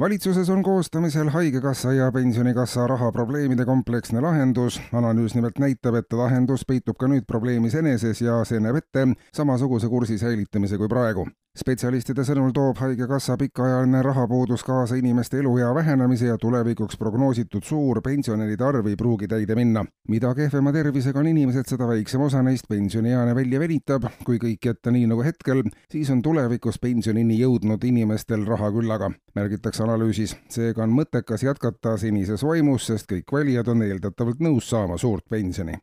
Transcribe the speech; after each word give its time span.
valitsuses 0.00 0.48
on 0.50 0.62
koostamisel 0.62 1.28
Haigekassa 1.28 1.92
ja 1.92 2.12
Pensionikassa 2.12 2.86
rahaprobleemide 2.86 3.64
kompleksne 3.64 4.20
lahendus. 4.20 4.80
analüüs 4.92 5.34
nimelt 5.34 5.58
näitab, 5.58 5.94
et 5.94 6.12
lahendus 6.12 6.64
peitub 6.64 6.96
ka 6.96 7.08
nüüd 7.08 7.26
probleemis 7.28 7.74
eneses 7.74 8.22
ja 8.24 8.40
see 8.44 8.60
näeb 8.60 8.80
ette 8.80 9.06
samasuguse 9.36 9.88
kursi 9.88 10.18
säilitamise 10.18 10.78
kui 10.78 10.88
praegu 10.88 11.28
spetsialistide 11.58 12.22
sõnul 12.24 12.52
toob 12.54 12.78
Haigekassa 12.78 13.34
pikaajaline 13.40 14.02
rahapuudus 14.06 14.62
kaasa 14.64 14.94
inimeste 15.00 15.40
eluea 15.42 15.72
vähenemise 15.74 16.28
ja 16.30 16.36
tulevikuks 16.38 16.96
prognoositud 16.96 17.66
suur 17.66 18.00
pensionäride 18.02 18.64
arv 18.64 18.86
ei 18.86 18.96
pruugi 18.96 19.28
täide 19.28 19.54
minna. 19.58 19.84
mida 20.08 20.34
kehvema 20.34 20.72
tervisega 20.72 21.18
on 21.18 21.26
inimesed, 21.26 21.66
seda 21.66 21.88
väiksem 21.88 22.20
osa 22.20 22.42
neist 22.42 22.68
pensionieane 22.68 23.34
välja 23.34 23.60
venitab. 23.60 24.06
kui 24.24 24.38
kõik 24.38 24.66
jätta 24.66 24.90
nii 24.90 25.06
nagu 25.06 25.22
hetkel, 25.26 25.62
siis 25.90 26.10
on 26.10 26.22
tulevikus 26.22 26.78
pensionini 26.78 27.40
jõudnud 27.40 27.84
inimestel 27.84 28.46
raha 28.46 28.70
küllaga, 28.70 29.10
märgitakse 29.34 29.82
analüüsis. 29.82 30.36
seega 30.48 30.82
on 30.82 30.94
mõttekas 30.94 31.42
jätkata 31.42 31.96
senises 31.98 32.44
vaimus, 32.44 32.86
sest 32.86 33.10
kõik 33.12 33.32
valijad 33.32 33.68
on 33.68 33.82
eeldatavalt 33.82 34.40
nõus 34.40 34.70
saama 34.70 34.98
suurt 34.98 35.26
pensioni 35.28 35.78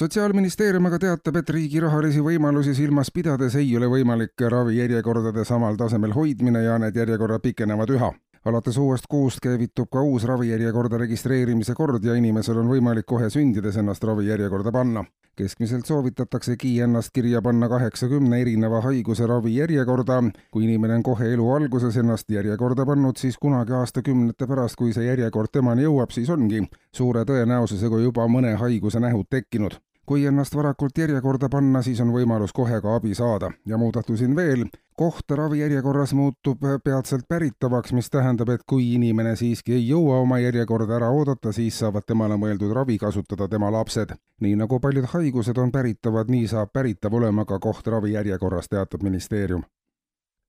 sotsiaalministeerium 0.00 0.86
aga 0.88 0.98
teatab, 1.02 1.36
et 1.42 1.50
riigi 1.52 1.80
rahalisi 1.84 2.22
võimalusi 2.24 2.72
silmas 2.76 3.10
pidades 3.12 3.52
ei 3.60 3.68
ole 3.76 3.88
võimalik 3.90 4.46
ravijärjekordade 4.48 5.44
samal 5.44 5.76
tasemel 5.76 6.14
hoidmine 6.16 6.62
ja 6.64 6.78
need 6.80 6.96
järjekorrad 6.96 7.42
pikenevad 7.44 7.92
üha. 7.96 8.08
alates 8.44 8.78
uuest 8.80 9.04
kuust 9.12 9.40
käivitub 9.44 9.90
ka 9.92 10.00
uus 10.00 10.24
ravijärjekorda 10.24 10.96
registreerimise 11.02 11.74
kord 11.76 12.04
ja 12.04 12.14
inimesel 12.16 12.62
on 12.62 12.70
võimalik 12.72 13.04
kohe 13.06 13.28
sündides 13.30 13.76
ennast 13.76 14.04
ravijärjekorda 14.04 14.72
panna. 14.72 15.04
keskmiselt 15.36 15.86
soovitataksegi 15.86 16.80
ennast 16.80 17.12
kirja 17.12 17.42
panna 17.42 17.68
kaheksakümne 17.68 18.40
erineva 18.40 18.80
haiguse 18.80 19.26
ravijärjekorda. 19.26 20.22
kui 20.50 20.64
inimene 20.64 20.94
on 20.94 21.02
kohe 21.02 21.32
elu 21.34 21.52
alguses 21.52 21.96
ennast 21.96 22.30
järjekorda 22.30 22.86
pannud, 22.86 23.16
siis 23.16 23.38
kunagi 23.38 23.72
aastakümnete 23.72 24.46
pärast, 24.46 24.76
kui 24.76 24.92
see 24.92 25.04
järjekord 25.04 25.52
temani 25.52 25.82
jõuab, 25.82 26.10
siis 26.10 26.30
ongi 26.30 26.64
suure 26.92 27.24
tõenäosusega 27.24 28.00
juba 28.00 28.28
mõne 28.28 28.56
haiguse 28.56 29.00
nähud 29.00 29.28
tekkinud 29.28 29.76
kui 30.10 30.24
ennast 30.26 30.56
varakult 30.58 30.98
järjekorda 30.98 31.46
panna, 31.48 31.84
siis 31.86 32.00
on 32.02 32.08
võimalus 32.10 32.50
kohe 32.50 32.80
ka 32.82 32.96
abi 32.98 33.12
saada 33.14 33.52
ja 33.66 33.78
muudatusi 33.78 34.26
on 34.26 34.32
veel. 34.36 34.64
koht 34.98 35.30
ravijärjekorras 35.30 36.12
muutub 36.18 36.64
peatselt 36.84 37.28
päritavaks, 37.28 37.92
mis 37.92 38.10
tähendab, 38.10 38.48
et 38.48 38.64
kui 38.66 38.88
inimene 38.94 39.36
siiski 39.36 39.72
ei 39.72 39.86
jõua 39.88 40.18
oma 40.20 40.38
järjekorda 40.38 40.96
ära 40.96 41.10
oodata, 41.10 41.52
siis 41.52 41.78
saavad 41.78 42.04
temale 42.06 42.34
mõeldud 42.34 42.74
ravi 42.74 42.98
kasutada 42.98 43.48
tema 43.48 43.70
lapsed. 43.70 44.16
nii 44.40 44.56
nagu 44.56 44.80
paljud 44.80 45.06
haigused 45.14 45.58
on 45.58 45.70
päritavad, 45.70 46.28
nii 46.28 46.48
saab 46.48 46.72
päritav 46.72 47.14
olema 47.14 47.44
ka 47.44 47.58
koht 47.58 47.86
ravijärjekorras, 47.86 48.68
teatab 48.68 49.02
ministeerium 49.02 49.62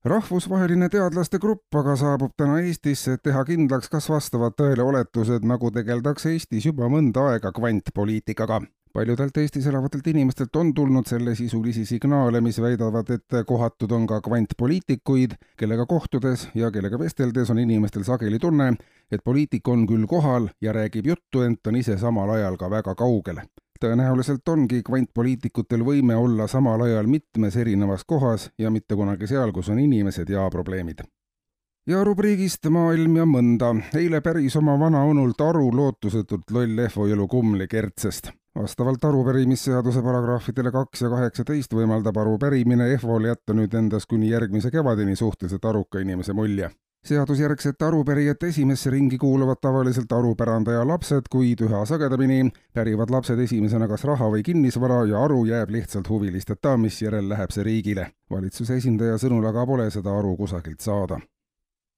rahvusvaheline 0.06 0.89
teadlaste 0.89 1.38
grupp 1.39 1.76
aga 1.76 1.95
saabub 1.95 2.32
täna 2.38 2.59
Eestisse, 2.59 3.14
et 3.14 3.23
teha 3.23 3.45
kindlaks, 3.45 3.89
kas 3.89 4.09
vastavad 4.09 4.58
tõele 4.58 4.82
oletused, 4.82 5.45
nagu 5.45 5.72
tegeldakse 5.72 6.34
Eestis 6.34 6.66
juba 6.66 6.89
mõnda 6.89 7.30
aega 7.30 7.52
kvantpoliitikaga 7.52 8.64
paljudelt 8.94 9.38
Eestis 9.38 9.67
elavatelt 9.67 10.08
inimestelt 10.08 10.56
on 10.56 10.73
tulnud 10.73 11.08
sellesisulisi 11.08 11.86
signaale, 11.86 12.42
mis 12.42 12.61
väidavad, 12.61 13.09
et 13.09 13.38
kohatud 13.48 13.92
on 13.92 14.08
ka 14.08 14.22
kvantpoliitikuid, 14.22 15.38
kellega 15.58 15.86
kohtudes 15.86 16.49
ja 16.55 16.71
kellega 16.71 16.99
vesteldes 16.99 17.49
on 17.49 17.60
inimestel 17.60 18.04
sageli 18.04 18.39
tunne, 18.39 18.73
et 19.11 19.23
poliitik 19.23 19.67
on 19.67 19.88
küll 19.88 20.08
kohal 20.08 20.49
ja 20.61 20.73
räägib 20.73 21.08
juttu, 21.08 21.42
ent 21.42 21.67
on 21.67 21.76
ise 21.76 21.98
samal 21.98 22.30
ajal 22.30 22.58
ka 22.58 22.70
väga 22.70 22.95
kaugel. 22.95 23.42
tõenäoliselt 23.82 24.45
ongi 24.49 24.83
kvantpoliitikutel 24.86 25.82
võime 25.82 26.15
olla 26.15 26.45
samal 26.48 26.82
ajal 26.86 27.08
mitmes 27.08 27.55
erinevas 27.58 28.04
kohas 28.05 28.52
ja 28.58 28.70
mitte 28.70 28.95
kunagi 28.95 29.27
seal, 29.27 29.52
kus 29.52 29.70
on 29.70 29.80
inimesed 29.80 30.30
ja 30.30 30.49
probleemid 30.49 31.02
ja 31.88 32.04
rubriigist 32.04 32.70
Maailm 32.70 33.15
ja 33.17 33.26
mõnda. 33.26 33.71
eile 33.98 34.21
päris 34.21 34.55
oma 34.55 34.80
vanaonult 34.80 35.42
aru 35.42 35.71
lootusetult 35.76 36.52
loll 36.52 36.77
Ehvojalu 36.77 37.27
kummli 37.27 37.67
Kertsest 37.67 38.32
vastavalt 38.60 39.06
arupärimisseaduse 39.06 40.02
paragrahvidele 40.02 40.72
kaks 40.72 41.02
ja 41.02 41.10
kaheksateist 41.10 41.73
võimaldab 41.73 42.17
arupärimine 42.17 42.89
EHVO-l 42.94 43.30
jätta 43.32 43.56
nüüd 43.56 43.73
endas 43.78 44.06
kuni 44.06 44.32
järgmise 44.32 44.72
kevadeni 44.72 45.16
suhteliselt 45.16 45.66
aruka 45.66 46.00
inimese 46.00 46.34
mulje. 46.34 46.70
seadusjärgsete 47.08 47.86
arupärijate 47.86 48.48
esimesse 48.48 48.89
ringi 48.89 49.17
kuuluvad 49.17 49.58
tavaliselt 49.62 50.12
arupärandaja 50.12 50.88
lapsed, 50.88 51.32
kuid 51.32 51.64
üha 51.66 51.86
sagedamini 51.86 52.52
pärivad 52.73 53.10
lapsed 53.10 53.39
esimesena 53.39 53.88
kas 53.88 54.04
raha 54.04 54.30
või 54.36 54.44
kinnisvara 54.44 55.06
ja 55.10 55.23
aru 55.23 55.45
jääb 55.45 55.70
lihtsalt 55.70 56.10
huvilisteta, 56.10 56.78
misjärel 56.78 57.30
läheb 57.30 57.52
see 57.52 57.64
riigile. 57.64 58.12
valitsuse 58.32 58.78
esindaja 58.78 59.18
sõnul 59.18 59.48
aga 59.50 59.66
pole 59.66 59.89
seda 59.92 60.18
aru 60.20 60.38
kusagilt 60.38 60.80
saada 60.82 61.20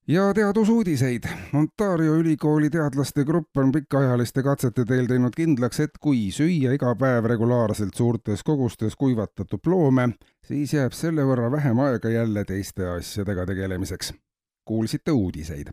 ja 0.08 0.34
teadusuudiseid. 0.34 1.24
Ontario 1.53 2.16
ülikooli 2.16 2.69
teadlaste 2.69 3.24
grupp 3.25 3.58
on 3.58 3.72
pikaajaliste 3.72 4.44
katsete 4.44 4.86
teel 4.86 5.08
teinud 5.08 5.36
kindlaks, 5.36 5.80
et 5.80 5.97
kui 6.02 6.28
süüa 6.31 6.74
iga 6.75 6.96
päev 7.00 7.30
regulaarselt 7.31 7.94
suurtes 7.96 8.44
kogustes 8.44 8.96
kuivatatud 8.96 9.64
loome, 9.66 10.09
siis 10.46 10.74
jääb 10.74 10.91
selle 10.97 11.24
võrra 11.28 11.52
vähem 11.52 11.80
aega 11.80 12.09
jälle 12.09 12.46
teiste 12.46 12.90
asjadega 12.97 13.46
tegelemiseks. 13.46 14.14
kuulsite 14.66 15.12
uudiseid 15.12 15.72